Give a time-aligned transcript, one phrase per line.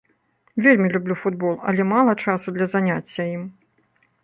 [0.67, 3.47] Вельмі люблю футбол, але мала часу для заняцця ім.